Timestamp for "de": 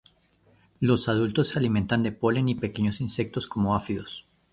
2.01-2.11